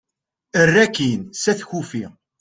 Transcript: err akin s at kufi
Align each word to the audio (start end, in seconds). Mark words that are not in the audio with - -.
err 0.61 0.73
akin 0.85 1.21
s 1.41 1.43
at 1.51 1.59
kufi 1.69 2.01